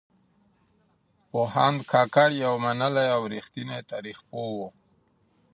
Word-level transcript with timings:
پوهاند 1.29 1.79
کاکړ 1.91 2.29
يو 2.43 2.53
منلی 2.65 3.07
او 3.15 3.21
رښتينی 3.33 3.79
تاريخ 3.91 4.17
پوه 4.29 4.51
و. 4.55 4.59